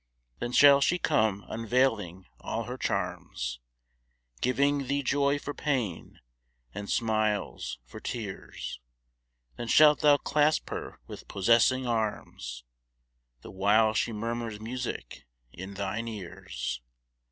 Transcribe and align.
Then 0.39 0.51
shall 0.51 0.81
she 0.81 0.97
come 0.97 1.45
unveiling 1.47 2.25
all 2.39 2.63
her 2.63 2.75
charms, 2.75 3.59
Giving 4.41 4.87
thee 4.87 5.03
joy 5.03 5.37
for 5.37 5.53
pain, 5.53 6.19
and 6.73 6.89
smiles 6.89 7.77
for 7.85 7.99
tears; 7.99 8.79
Then 9.57 9.67
shalt 9.67 9.99
thou 9.99 10.17
clasp 10.17 10.71
her 10.71 10.99
with 11.05 11.27
possessing 11.27 11.85
arms, 11.85 12.63
The 13.41 13.51
while 13.51 13.93
she 13.93 14.11
murmurs 14.11 14.59
music 14.59 15.27
in 15.51 15.75
thine 15.75 16.07
ears. 16.07 16.81